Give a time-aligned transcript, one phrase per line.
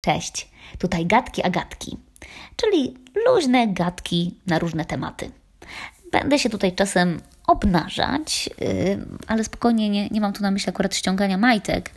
[0.00, 0.48] Cześć,
[0.78, 1.98] tutaj gadki agatki,
[2.56, 2.94] czyli
[3.26, 5.30] luźne gadki na różne tematy.
[6.12, 10.94] Będę się tutaj czasem obnażać, yy, ale spokojnie nie, nie mam tu na myśli akurat
[10.96, 11.90] ściągania majtek,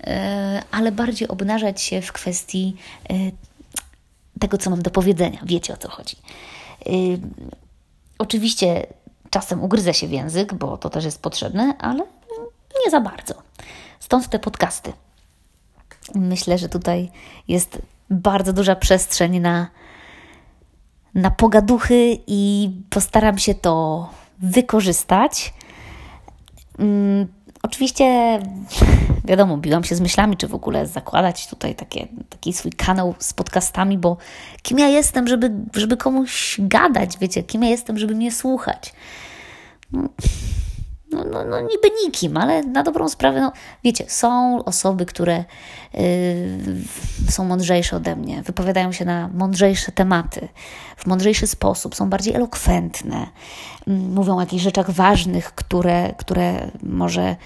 [0.00, 0.12] yy,
[0.70, 2.76] ale bardziej obnażać się w kwestii
[3.10, 3.32] yy,
[4.40, 5.38] tego, co mam do powiedzenia.
[5.46, 6.16] Wiecie o co chodzi.
[8.18, 8.86] Oczywiście
[9.30, 12.04] czasem ugryzę się w język, bo to też jest potrzebne, ale
[12.84, 13.34] nie za bardzo.
[14.00, 14.92] Stąd te podcasty.
[16.14, 17.10] Myślę, że tutaj
[17.48, 19.70] jest bardzo duża przestrzeń na,
[21.14, 25.54] na pogaduchy i postaram się to wykorzystać.
[26.78, 27.26] Um,
[27.62, 28.38] oczywiście,
[29.24, 33.32] wiadomo, biłam się z myślami, czy w ogóle zakładać tutaj takie, taki swój kanał z
[33.32, 34.16] podcastami, bo
[34.62, 38.92] kim ja jestem, żeby, żeby komuś gadać, wiecie, kim ja jestem, żeby mnie słuchać.
[39.92, 40.08] No
[41.14, 43.52] no, no, no niby nikim, ale na dobrą sprawę, no,
[43.84, 45.44] wiecie, są osoby, które
[45.94, 46.02] yy,
[47.30, 50.48] są mądrzejsze ode mnie, wypowiadają się na mądrzejsze tematy,
[50.96, 53.26] w mądrzejszy sposób, są bardziej elokwentne,
[53.86, 57.36] yy, mówią o jakichś rzeczach ważnych, które, które może,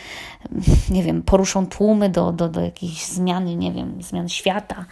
[0.91, 4.85] nie wiem, poruszą tłumy do, do, do jakichś zmian, nie wiem, zmian świata,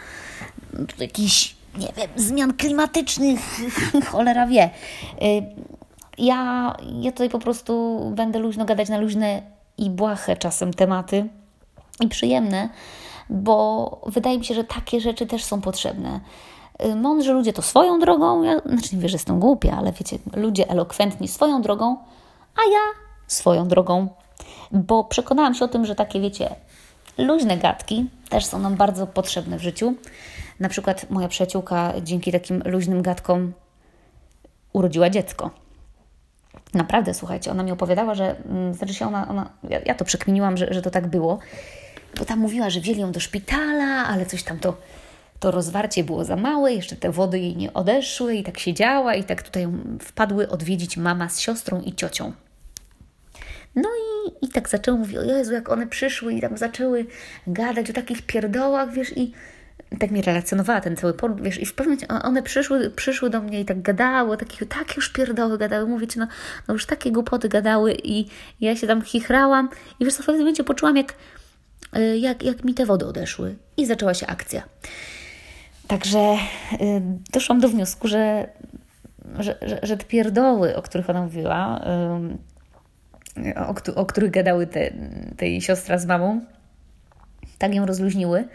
[0.99, 3.41] jakichś, nie wiem, zmian klimatycznych,
[4.11, 4.71] cholera wie.
[5.21, 5.76] Yy,
[6.19, 9.43] ja, ja tutaj po prostu będę luźno gadać na luźne
[9.79, 11.29] i błahe czasem tematy
[12.01, 12.69] i przyjemne,
[13.31, 16.21] bo wydaje mi się, że takie rzeczy też są potrzebne.
[16.85, 20.19] Y, mądrzy ludzie to swoją drogą, ja znaczy nie wiem, że jestem głupia, ale wiecie,
[20.37, 21.97] ludzie elokwentni swoją drogą,
[22.57, 22.81] a ja
[23.27, 24.09] swoją drogą,
[24.73, 26.55] bo przekonałam się o tym, że takie, wiecie,
[27.19, 29.95] luźne gadki też są nam bardzo potrzebne w życiu.
[30.61, 33.53] Na przykład moja przyjaciółka dzięki takim luźnym gadkom
[34.73, 35.51] urodziła dziecko.
[36.77, 40.57] Naprawdę, słuchajcie, ona mi opowiadała, że, mm, znaczy się ona, ona ja, ja to przekminiłam,
[40.57, 41.39] że, że to tak było,
[42.19, 44.77] bo tam mówiła, że wzięli ją do szpitala, ale coś tam to,
[45.41, 49.25] to rozwarcie było za małe, jeszcze te wody jej nie odeszły i tak siedziała i
[49.25, 49.69] tak tutaj
[50.01, 52.33] wpadły odwiedzić mama z siostrą i ciocią.
[53.77, 57.07] No i, i tak zaczęły mówić, o Jezu, jak one przyszły i tam zaczęły
[57.47, 59.33] gadać o takich pierdołach, wiesz, i
[59.99, 63.41] tak mi relacjonowała ten cały poród, wiesz, i w pewnym momencie one przyszły, przyszły do
[63.41, 66.27] mnie i tak gadały, takie, takie już pierdoły gadały, mówicie, no,
[66.69, 68.27] no już takie głupoty gadały i
[68.61, 69.69] ja się tam chichrałam
[70.01, 71.15] i wiesz, w pewnym momencie poczułam, jak,
[71.93, 74.63] e, jak, jak mi te wody odeszły i zaczęła się akcja.
[75.87, 76.19] Także
[76.73, 77.03] y,
[77.33, 78.49] doszłam do wniosku, że,
[79.39, 81.81] że, że, że te pierdoły, o których ona mówiła,
[83.39, 84.93] y, o, o których gadały te,
[85.37, 86.41] tej siostra z mamą,
[87.59, 88.49] tak ją rozluźniły,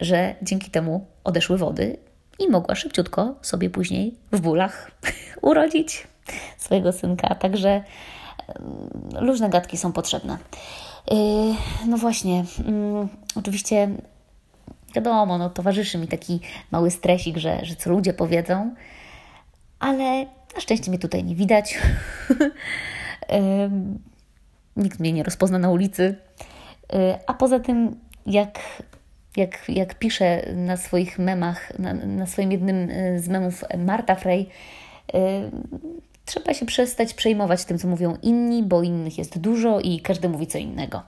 [0.00, 1.96] że dzięki temu odeszły wody
[2.38, 4.90] i mogła szybciutko sobie później w bólach
[5.42, 6.06] urodzić
[6.56, 7.34] swojego synka.
[7.34, 7.82] Także
[9.14, 10.38] różne gadki są potrzebne.
[11.10, 11.16] Yy,
[11.86, 13.88] no właśnie, mm, oczywiście
[14.94, 18.74] wiadomo, no, towarzyszy mi taki mały stresik, że, że co ludzie powiedzą,
[19.78, 21.78] ale na szczęście mnie tutaj nie widać.
[24.76, 26.16] Nikt mnie nie rozpozna na ulicy.
[26.92, 28.58] Yy, a poza tym, jak
[29.36, 34.46] jak, jak pisze na swoich memach, na, na swoim jednym e, z memów Marta Frey,
[35.14, 35.20] yy,
[36.24, 40.46] trzeba się przestać przejmować tym, co mówią inni, bo innych jest dużo i każdy mówi
[40.46, 41.02] co innego.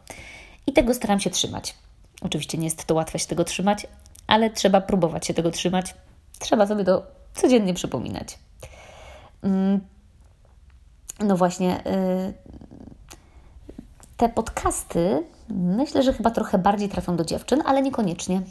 [0.67, 1.75] I tego staram się trzymać.
[2.21, 3.87] Oczywiście nie jest to łatwe się tego trzymać,
[4.27, 5.95] ale trzeba próbować się tego trzymać.
[6.39, 8.39] Trzeba sobie to codziennie przypominać.
[9.43, 9.51] Yy,
[11.21, 11.83] no właśnie,
[12.27, 12.35] yy,
[14.17, 18.43] te podcasty myślę, że chyba trochę bardziej trafią do dziewczyn, ale niekoniecznie.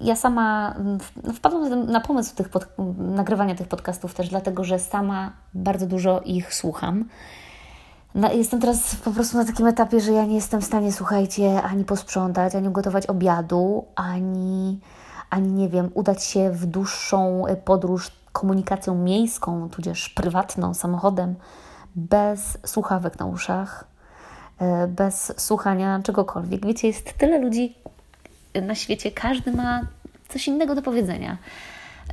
[0.00, 2.66] Ja sama no, wpadłam na pomysł tych pod,
[2.98, 7.04] nagrywania tych podcastów też dlatego, że sama bardzo dużo ich słucham.
[8.14, 11.62] No, jestem teraz po prostu na takim etapie, że ja nie jestem w stanie, słuchajcie,
[11.62, 14.80] ani posprzątać, ani ugotować obiadu, ani,
[15.30, 21.34] ani nie wiem, udać się w dłuższą podróż komunikacją miejską, tudzież prywatną, samochodem,
[21.96, 23.84] bez słuchawek na uszach
[24.88, 26.66] bez słuchania czegokolwiek.
[26.66, 27.74] Wiecie, jest tyle ludzi
[28.62, 29.80] na świecie, każdy ma
[30.28, 31.36] coś innego do powiedzenia.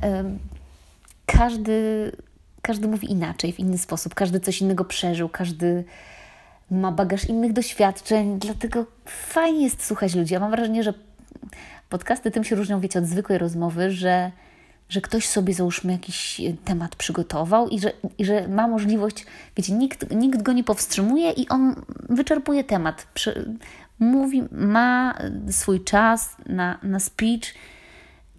[0.02, 0.24] E,
[1.26, 2.12] każdy,
[2.62, 5.84] każdy mówi inaczej, w inny sposób, każdy coś innego przeżył, każdy
[6.70, 10.34] ma bagaż innych doświadczeń, dlatego fajnie jest słuchać ludzi.
[10.34, 10.94] Ja mam wrażenie, że
[11.88, 14.30] podcasty tym się różnią, wiecie, od zwykłej rozmowy, że
[14.88, 19.72] że ktoś sobie, załóżmy, jakiś e, temat przygotował i że, i że ma możliwość, wiecie,
[19.72, 23.06] nikt, nikt go nie powstrzymuje i on wyczerpuje temat.
[23.98, 25.14] mówi, ma
[25.50, 27.54] swój czas na, na speech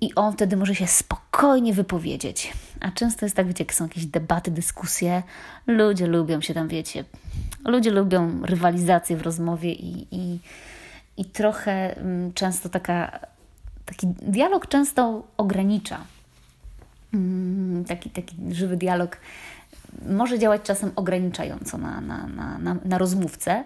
[0.02, 2.54] i on wtedy może się spokojnie wypowiedzieć.
[2.80, 5.24] A często jest tak, wiecie, jak są jakieś debaty, dyskusje,
[5.68, 7.04] ludzie lubią się tam, wiecie,
[7.66, 10.40] ludzie lubią rywalizację w rozmowie i, i,
[11.18, 13.20] i trochę mm, często taka
[13.86, 15.98] taki dialog często ogranicza.
[17.14, 19.18] Mm, taki, taki żywy dialog
[20.10, 23.64] może działać czasem ograniczająco na, na, na, na, na rozmówcę.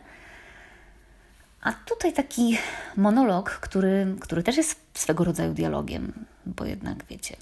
[1.61, 2.57] A tutaj taki
[2.97, 6.13] monolog, który, który też jest swego rodzaju dialogiem,
[6.45, 7.35] bo jednak wiecie,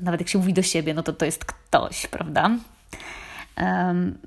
[0.00, 2.50] nawet jak się mówi do siebie, no to to jest ktoś, prawda?
[3.56, 4.18] Um,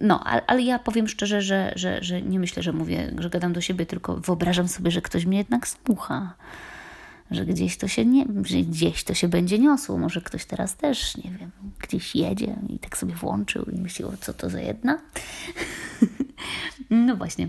[0.00, 3.52] no, ale, ale, ja powiem szczerze, że, że, że nie myślę, że mówię, że gadam
[3.52, 6.34] do siebie, tylko wyobrażam sobie, że ktoś mnie jednak słucha.
[7.30, 9.98] Że gdzieś to się nie, że gdzieś to się będzie niosło.
[9.98, 14.16] Może ktoś teraz też, nie wiem, gdzieś jedzie i tak sobie włączył i myśli, o
[14.20, 14.98] co to za jedna.
[16.90, 17.48] no właśnie.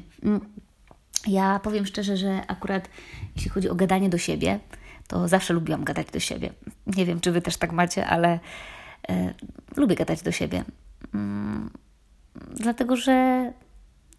[1.27, 2.89] Ja powiem szczerze, że akurat
[3.35, 4.59] jeśli chodzi o gadanie do siebie,
[5.07, 6.53] to zawsze lubiłam gadać do siebie.
[6.87, 8.39] Nie wiem, czy Wy też tak macie, ale
[9.09, 9.33] e,
[9.75, 10.63] lubię gadać do siebie.
[11.13, 11.69] Mm,
[12.55, 13.43] dlatego, że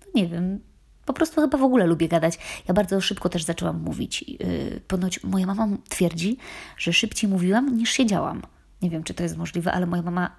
[0.00, 0.60] no nie wiem,
[1.06, 2.38] po prostu chyba w ogóle lubię gadać.
[2.68, 4.22] Ja bardzo szybko też zaczęłam mówić.
[4.28, 6.36] Yy, ponoć moja mama twierdzi,
[6.78, 8.42] że szybciej mówiłam niż siedziałam.
[8.82, 10.30] Nie wiem, czy to jest możliwe, ale moja mama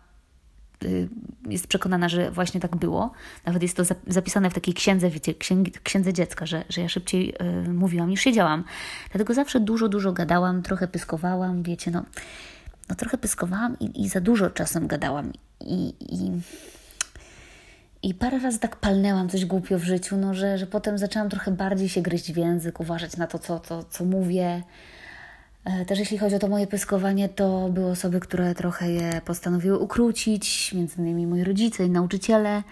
[0.84, 1.10] y,
[1.50, 3.12] jest przekonana, że właśnie tak było.
[3.46, 5.34] Nawet jest to zapisane w takiej księdze, wiecie,
[5.84, 7.34] księdze dziecka, że, że ja szybciej
[7.66, 8.64] y, mówiłam niż siedziałam.
[9.12, 12.04] Dlatego zawsze dużo, dużo gadałam, trochę pyskowałam, wiecie, no,
[12.90, 15.32] no trochę pyskowałam i, i za dużo czasem gadałam.
[15.60, 16.32] I, i
[18.04, 21.52] i parę razy tak palnęłam coś głupio w życiu, no, że, że potem zaczęłam trochę
[21.52, 24.64] bardziej się gryźć w język, uważać na to, co, co, co mówię.
[25.66, 29.78] E, też jeśli chodzi o to moje pyskowanie, to były osoby, które trochę je postanowiły
[29.78, 32.64] ukrócić, między innymi moi rodzice i nauczyciele.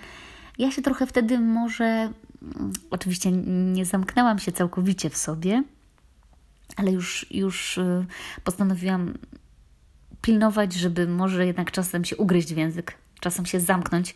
[0.58, 5.64] Ja się trochę wtedy może, mm, oczywiście nie zamknęłam się całkowicie w sobie,
[6.76, 8.06] ale już, już y,
[8.44, 9.14] postanowiłam
[10.22, 14.16] pilnować, żeby może jednak czasem się ugryźć w język, czasem się zamknąć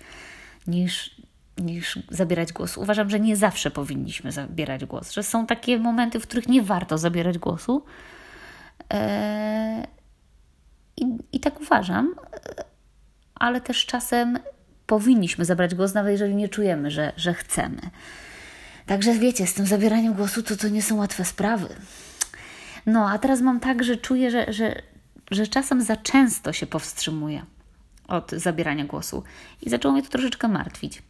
[0.68, 1.22] niż,
[1.58, 2.78] niż zabierać głos.
[2.78, 6.98] Uważam, że nie zawsze powinniśmy zabierać głos, że są takie momenty, w których nie warto
[6.98, 7.86] zabierać głosu.
[8.90, 9.88] Eee,
[10.98, 12.16] i, I tak uważam,
[13.36, 14.40] ale też czasem
[14.86, 17.82] powinniśmy zabrać głos, nawet jeżeli nie czujemy, że, że chcemy.
[18.86, 21.68] Także wiecie, z tym zabieraniem głosu to, to nie są łatwe sprawy.
[22.86, 24.82] No, a teraz mam tak, że czuję, że, że,
[25.32, 27.46] że czasem za często się powstrzymuję
[28.10, 29.24] od zabierania głosu.
[29.62, 31.04] I zaczęło mnie to troszeczkę martwić.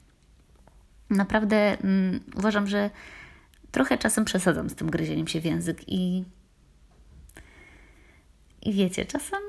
[1.10, 2.90] Naprawdę mm, uważam, że
[3.72, 6.24] trochę czasem przesadzam z tym gryzieniem się w język i,
[8.62, 9.40] i wiecie, czasem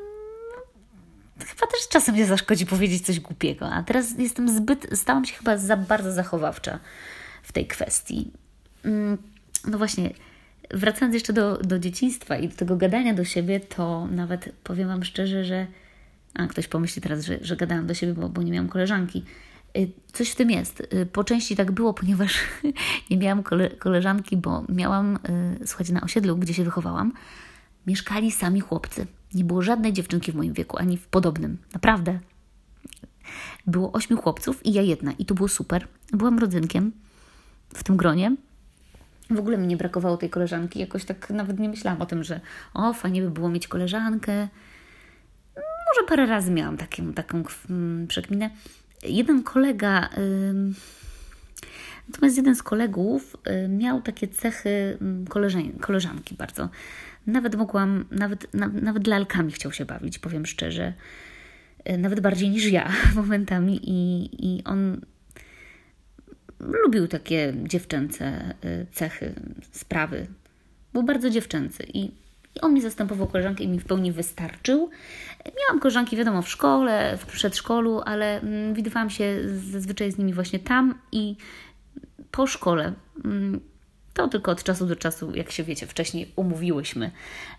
[1.47, 5.59] chyba też czasem nie zaszkodzi powiedzieć coś głupiego, a teraz jestem zbyt, stałam się chyba
[5.59, 6.79] za bardzo zachowawcza
[7.43, 8.31] w tej kwestii.
[8.85, 9.19] Mm,
[9.67, 10.11] no właśnie,
[10.71, 15.05] wracając jeszcze do, do dzieciństwa i do tego gadania do siebie, to nawet powiem Wam
[15.05, 15.67] szczerze, że
[16.35, 19.25] a ktoś pomyśli teraz, że, że gadałam do siebie, bo, bo nie miałam koleżanki.
[19.77, 20.81] Y, coś w tym jest.
[20.95, 22.39] Y, po części tak było, ponieważ
[23.11, 25.19] nie miałam kole, koleżanki, bo miałam,
[25.63, 27.13] y, słuchajcie, na osiedlu, gdzie się wychowałam,
[27.87, 29.07] mieszkali sami chłopcy.
[29.35, 31.59] Nie było żadnej dziewczynki w moim wieku, ani w podobnym.
[31.73, 32.19] Naprawdę.
[33.67, 35.13] Było ośmiu chłopców i ja jedna.
[35.13, 35.89] I to było super.
[36.13, 36.93] Byłam rodzynkiem
[37.75, 38.37] w tym gronie.
[39.31, 40.81] W ogóle mi nie brakowało tej koleżanki.
[40.81, 42.41] Jakoś tak nawet nie myślałam o tym, że
[42.75, 44.49] o, fajnie by było mieć koleżankę
[45.91, 47.43] może parę razy miałam taką, taką
[48.09, 48.51] przekminę.
[49.03, 50.09] Jeden kolega,
[52.09, 53.37] natomiast jeden z kolegów
[53.69, 54.99] miał takie cechy
[55.29, 56.69] koleżan, koleżanki bardzo.
[57.27, 60.93] Nawet mogłam, nawet, na, nawet lalkami chciał się bawić, powiem szczerze.
[61.89, 65.01] Y, nawet bardziej niż ja momentami i, i on
[66.61, 69.35] lubił takie dziewczęce y, cechy,
[69.73, 70.27] sprawy.
[70.93, 72.11] Był bardzo dziewczęcy i
[72.57, 74.91] i on mi zastępował koleżankę i mi w pełni wystarczył.
[75.61, 80.59] Miałam koleżanki, wiadomo, w szkole, w przedszkolu, ale mm, widywałam się zazwyczaj z nimi właśnie
[80.59, 81.37] tam i
[82.31, 82.93] po szkole.
[83.25, 83.61] Mm,
[84.15, 87.11] to tylko od czasu do czasu, jak się wiecie, wcześniej umówiłyśmy,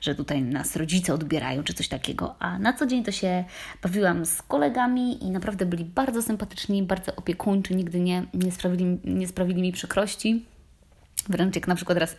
[0.01, 2.35] że tutaj nas rodzice odbierają czy coś takiego.
[2.39, 3.43] A na co dzień to się
[3.83, 9.27] bawiłam z kolegami i naprawdę byli bardzo sympatyczni, bardzo opiekuńczy, nigdy nie, nie, sprawili, nie
[9.27, 10.45] sprawili mi przykrości.
[11.29, 12.17] Wręcz jak na przykład raz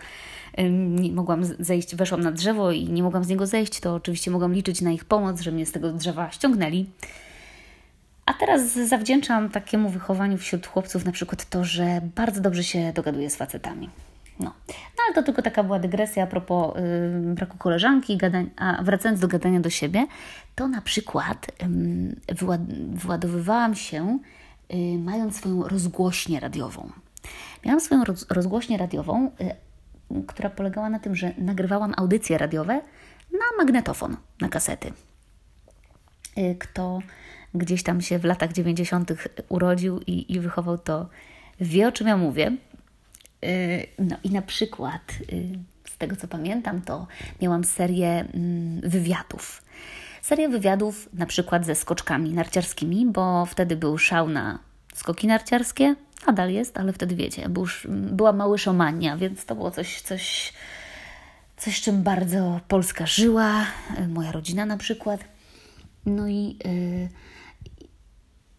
[0.58, 4.52] nie mogłam zejść, weszłam na drzewo i nie mogłam z niego zejść, to oczywiście mogłam
[4.52, 6.86] liczyć na ich pomoc, że mnie z tego drzewa ściągnęli.
[8.26, 13.30] A teraz zawdzięczam takiemu wychowaniu wśród chłopców na przykład to, że bardzo dobrze się dogaduję
[13.30, 13.90] z facetami.
[14.40, 14.54] No.
[14.68, 19.20] no ale to tylko taka była dygresja a propos yy, braku koleżanki, gadań, a wracając
[19.20, 20.06] do gadania do siebie,
[20.54, 21.52] to na przykład
[22.28, 22.60] yy, wyład,
[22.94, 24.18] wyładowywałam się
[24.70, 26.90] yy, mając swoją rozgłośnię radiową.
[27.64, 29.54] Miałam swoją roz, rozgłośnię radiową, y,
[30.26, 32.80] która polegała na tym, że nagrywałam audycje radiowe
[33.32, 34.92] na magnetofon, na kasety.
[36.38, 36.98] Y, kto
[37.54, 39.12] gdzieś tam się w latach 90.
[39.48, 41.08] urodził i, i wychował, to
[41.60, 42.56] wie o czym ja mówię.
[43.44, 45.02] Y, no i na przykład
[46.02, 47.06] tego co pamiętam, to
[47.42, 49.62] miałam serię mm, wywiadów.
[50.22, 54.58] Serię wywiadów na przykład ze skoczkami narciarskimi, bo wtedy był szał na
[54.94, 55.94] skoki narciarskie,
[56.26, 60.52] nadal jest, ale wtedy wiecie, był, była małyszomania, więc to było coś, coś,
[61.56, 63.66] coś, czym bardzo Polska żyła,
[64.08, 65.24] moja rodzina na przykład.
[66.06, 67.08] No i, yy,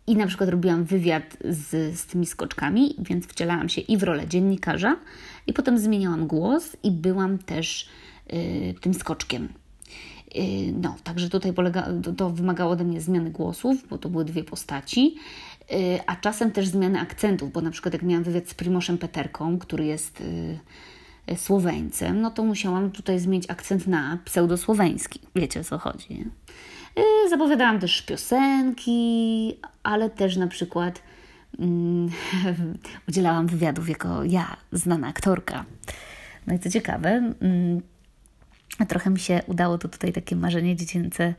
[0.07, 4.27] i na przykład robiłam wywiad z, z tymi skoczkami, więc wcielałam się i w rolę
[4.27, 4.95] dziennikarza,
[5.47, 7.89] i potem zmieniałam głos i byłam też
[8.33, 9.49] yy, tym skoczkiem.
[10.35, 10.43] Yy,
[10.81, 14.43] no, także tutaj polega, to, to wymagało ode mnie zmiany głosów, bo to były dwie
[14.43, 15.15] postaci.
[15.71, 19.59] Y, a czasem też zmiany akcentów, bo na przykład jak miałam wywiad z Primoszem Peterką,
[19.59, 20.59] który jest y,
[21.31, 25.19] y, Słoweńcem, no to musiałam tutaj zmienić akcent na pseudosłoweński.
[25.35, 26.07] Wiecie o co chodzi.
[26.09, 26.25] Nie?
[27.29, 31.01] Zapowiadałam też piosenki, ale też na przykład
[31.59, 32.09] um,
[33.09, 35.65] udzielałam wywiadów jako ja, znana aktorka.
[36.47, 37.81] No i co ciekawe, um,
[38.87, 41.33] trochę mi się udało to tutaj takie marzenie dziecięce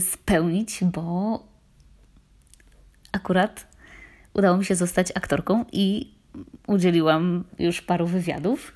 [0.00, 1.40] spełnić, bo
[3.14, 3.66] akurat
[4.34, 6.14] udało mi się zostać aktorką i
[6.66, 8.74] udzieliłam już paru wywiadów.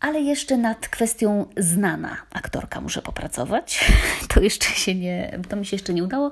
[0.00, 3.92] Ale jeszcze nad kwestią znana aktorka muszę popracować.
[4.34, 6.30] To jeszcze się nie, to mi się jeszcze nie udało,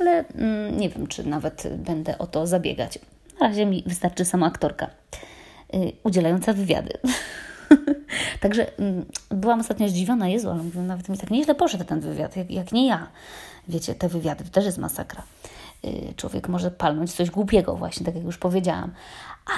[0.00, 2.98] ale mm, nie wiem, czy nawet będę o to zabiegać.
[3.40, 4.90] Na razie mi wystarczy sama aktorka
[5.72, 6.92] yy, udzielająca wywiady.
[8.40, 12.50] Także yy, byłam ostatnio zdziwiona, Jezu, ale nawet mi tak nieźle poszedł ten wywiad, jak,
[12.50, 13.06] jak nie ja.
[13.68, 15.22] Wiecie, te wywiady to też jest masakra.
[15.86, 18.92] Y, człowiek może palnąć coś głupiego, właśnie tak jak już powiedziałam.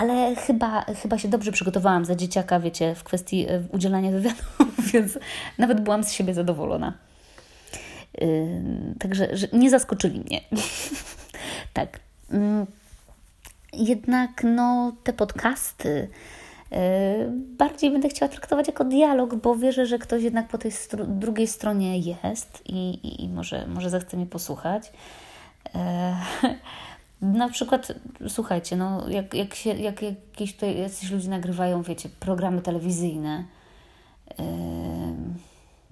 [0.01, 5.19] Ale chyba, chyba się dobrze przygotowałam za dzieciaka, wiecie, w kwestii y, udzielania wywiadów, więc
[5.59, 6.93] nawet byłam z siebie zadowolona.
[8.21, 10.41] Yy, także nie zaskoczyli mnie.
[11.73, 12.01] tak.
[12.31, 12.67] Yy,
[13.73, 16.09] jednak no, te podcasty
[17.59, 21.47] bardziej będę chciała traktować jako dialog, bo wierzę, że ktoś jednak po tej str drugiej
[21.47, 24.93] stronie jest i, i, i może, może zechce mnie posłuchać.
[25.75, 26.17] E,
[27.23, 27.93] na przykład,
[28.29, 33.45] słuchajcie, no, jak, jak, się, jak jakieś tutaj jacyś ludzie nagrywają, wiecie, programy telewizyjne,
[34.39, 34.45] e,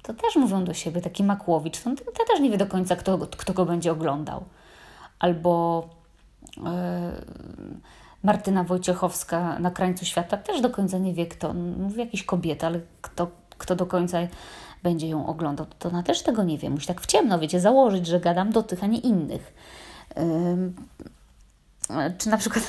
[0.02, 3.18] to też mówią do siebie, taki Makłowicz, to, to też nie wie do końca, kto,
[3.18, 4.44] kto go będzie oglądał.
[5.18, 5.82] Albo
[6.66, 7.12] e,
[8.22, 11.54] Martyna Wojciechowska na krańcu świata też do końca nie wie, kto.
[11.54, 14.18] Mówi jakiś kobieta, ale kto, kto do końca
[14.82, 16.70] będzie ją oglądał, to ona też tego nie wie.
[16.70, 19.52] Musi tak w ciemno, wiecie, założyć, że gadam do tych, a nie innych.
[22.18, 22.64] Czy na przykład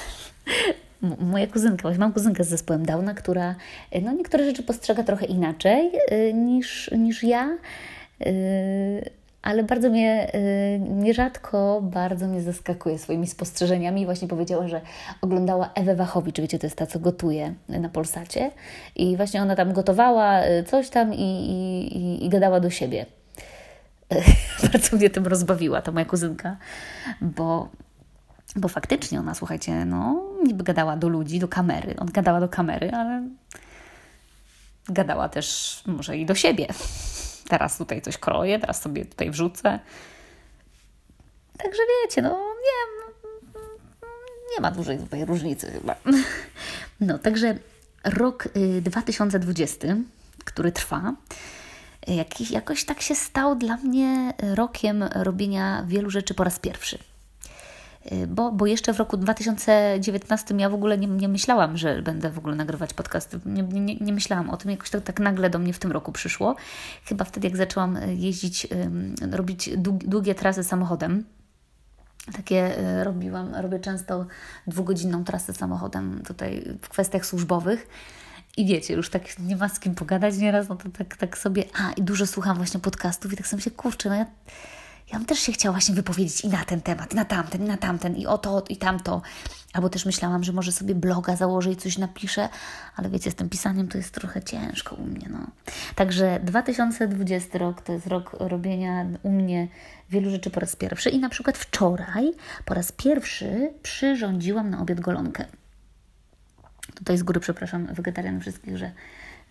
[1.31, 3.55] moja kuzynka, właśnie mam kuzynkę z zespołem Downa, która
[4.01, 7.57] no, niektóre rzeczy postrzega trochę inaczej y, niż, niż ja.
[8.25, 9.09] Y,
[9.47, 14.05] ale bardzo mnie, y, nierzadko bardzo mnie zaskakuje swoimi spostrzeżeniami.
[14.05, 14.81] Właśnie powiedziała, że
[15.21, 18.51] oglądała Ewę Wachowicz, wiecie, to jest ta, co gotuje na Polsacie.
[18.95, 23.05] I właśnie ona tam gotowała y, coś tam i, i, i gadała do siebie.
[24.71, 26.57] bardzo mnie tym rozbawiła, ta moja kuzynka,
[27.21, 27.69] bo
[28.55, 31.95] bo faktycznie ona, słuchajcie, no, niby gadała do ludzi, do kamery.
[31.99, 33.23] On gadała do kamery, ale
[34.89, 36.67] gadała też może i do siebie
[37.47, 39.79] teraz tutaj coś kroję, teraz sobie tutaj wrzucę.
[41.57, 43.03] Także wiecie, no nie,
[44.55, 45.95] nie ma dużej tutaj różnicy chyba.
[46.99, 47.57] No, także
[48.03, 48.47] rok
[48.81, 49.97] 2020, y,
[50.45, 51.13] który trwa,
[52.49, 56.99] jakoś tak się stał dla mnie rokiem robienia wielu rzeczy po raz pierwszy.
[58.11, 62.29] Y, bo, bo jeszcze w roku 2019 ja w ogóle nie, nie myślałam, że będę
[62.29, 63.39] w ogóle nagrywać podcasty.
[63.45, 66.11] Nie, nie, nie myślałam o tym, jakoś tak, tak nagle do mnie w tym roku
[66.11, 66.55] przyszło.
[67.05, 68.67] Chyba wtedy, jak zaczęłam y, jeździć,
[69.31, 71.23] robić długie trasy samochodem.
[72.33, 74.25] Takie y, robiłam, robię często
[74.67, 77.87] dwugodzinną trasę samochodem tutaj w kwestiach służbowych.
[78.57, 81.63] I wiecie, już tak nie ma z kim pogadać nieraz, no to tak, tak sobie,
[81.81, 84.25] a i dużo słucham właśnie podcastów i tak sobie się, kurczę, no ja
[85.11, 87.77] ja bym też się chciała właśnie wypowiedzieć i na ten temat, na tamten, i na
[87.77, 89.21] tamten, i o to, i tamto.
[89.73, 92.49] Albo też myślałam, że może sobie bloga założę i coś napiszę,
[92.95, 95.27] ale wiecie, z tym pisaniem to jest trochę ciężko u mnie.
[95.29, 95.47] No.
[95.95, 99.67] Także 2020 rok to jest rok robienia u mnie
[100.09, 101.09] wielu rzeczy po raz pierwszy.
[101.09, 102.31] I na przykład wczoraj
[102.65, 105.45] po raz pierwszy przyrządziłam na obiad golonkę.
[106.95, 108.91] Tutaj z góry przepraszam wegetarianów wszystkich, że,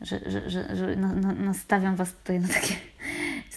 [0.00, 0.20] że,
[0.50, 0.96] że, że
[1.36, 2.74] nastawiam Was tutaj na takie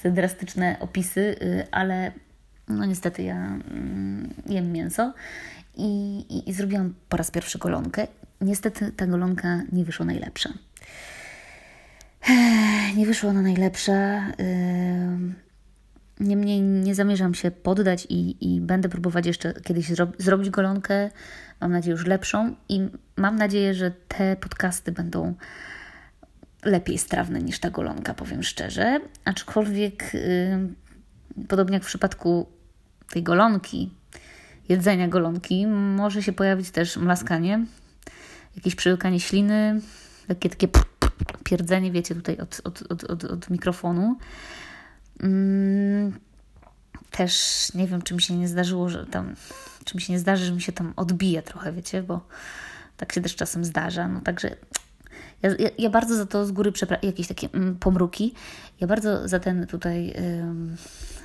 [0.06, 2.12] drastyczne opisy, y, ale
[2.68, 5.14] no niestety ja mm, jem mięso
[5.76, 8.08] i, i, i zrobiłam po raz pierwszy golonkę.
[8.42, 10.50] Niestety ta golonka nie wyszła najlepsza.
[12.98, 14.26] Nie wyszła ona najlepsza.
[16.20, 21.10] Niemniej nie zamierzam się poddać i, i będę próbować jeszcze kiedyś zro zrobić golonkę.
[21.62, 25.36] Mam nadzieję już lepszą i mam nadzieję, że te podcasty będą
[26.64, 29.00] lepiej strawne niż ta golonka, powiem szczerze.
[29.26, 32.48] Aczkolwiek, yy, podobnie jak w przypadku
[33.10, 33.94] tej golonki,
[34.70, 37.66] jedzenia golonki, może się pojawić też mlaskanie,
[38.56, 39.82] jakieś przełykanie śliny,
[40.28, 40.68] takie takie
[41.44, 44.18] pierdzenie, wiecie, tutaj od, od, od, od, od mikrofonu.
[45.20, 46.20] Mm,
[47.12, 47.34] też
[47.74, 49.36] nie wiem, czy mi się nie zdarzyło, że tam,
[49.86, 52.28] czy mi się nie zdarzy, że mi się tam odbije trochę, wiecie, bo
[52.98, 54.08] tak się też czasem zdarza.
[54.08, 54.56] No także
[55.42, 58.34] ja, ja, ja bardzo za to z góry przepraszam, jakieś takie mm, pomruki.
[58.80, 60.76] Ja bardzo za ten tutaj, ym,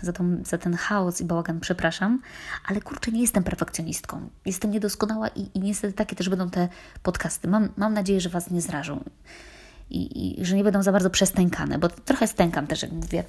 [0.02, 2.20] za, tą, za ten chaos i bałagan przepraszam,
[2.66, 4.28] ale kurczę, nie jestem perfekcjonistką.
[4.46, 6.68] Jestem niedoskonała i, i niestety takie też będą te
[7.02, 7.48] podcasty.
[7.48, 9.04] Mam, mam nadzieję, że Was nie zrażą.
[9.90, 13.24] I, i, że nie będą za bardzo przestękane, bo trochę stękam też, jak mówię.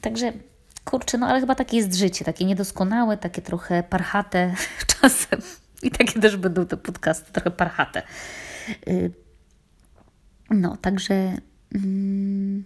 [0.00, 0.32] Także
[0.84, 4.54] kurczę, no ale chyba takie jest życie, takie niedoskonałe, takie trochę parchate
[5.00, 5.40] czasem.
[5.82, 8.02] I takie też będą te podcasty, trochę parchate.
[10.52, 11.36] No, także.
[11.74, 12.64] Mm,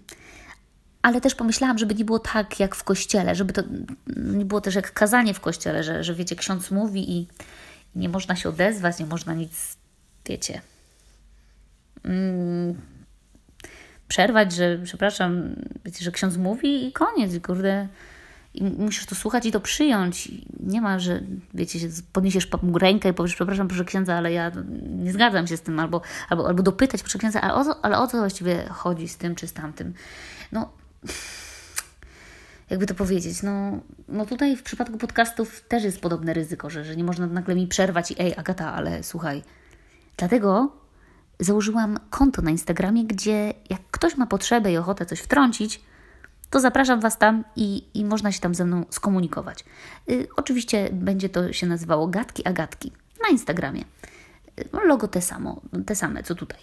[1.03, 3.63] ale też pomyślałam, żeby nie było tak jak w kościele, żeby to
[4.17, 7.29] nie było też jak kazanie w kościele, że, że wiecie, ksiądz mówi i,
[7.95, 9.77] nie można się odezwać, nie można nic,
[10.29, 10.61] wiecie,
[12.05, 12.81] mm,
[14.09, 17.89] przerwać, że przepraszam, wiecie, że ksiądz mówi i koniec, kurde,
[18.57, 20.29] i musisz to słuchać i to przyjąć.
[20.61, 21.23] Nie ma, że
[21.55, 21.79] wiecie,
[22.13, 24.53] podniesiesz rękę i powiesz, przepraszam, proszę księdza, ale ja
[24.89, 27.99] nie zgadzam się z tym, albo, albo, albo dopytać, proszę księdza, ale o, co, ale
[27.99, 29.95] o co właściwie chodzi z tym czy z tamtym?
[30.53, 30.73] No,
[32.71, 36.97] jakby to powiedzieć, no, no tutaj w przypadku podcastów też jest podobne ryzyko, że, że
[36.97, 39.43] nie można nagle mi przerwać i ej, Agata, ale słuchaj.
[40.17, 40.73] Dlatego
[41.41, 45.81] założyłam konto na Instagramie, gdzie jak ktoś ma potrzebę i ochotę coś wtrącić,
[46.51, 49.65] to zapraszam Was tam i, i można się tam ze mną skomunikować.
[50.11, 53.85] Y, oczywiście będzie to się nazywało Gatki Agatki na Instagramie.
[54.61, 56.61] Y, logo te samo, te same co tutaj.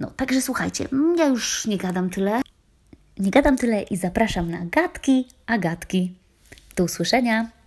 [0.00, 2.42] No, także słuchajcie, ja już nie gadam tyle.
[3.18, 6.14] Nie gadam tyle i zapraszam na Gatki Agatki.
[6.76, 7.57] Do usłyszenia.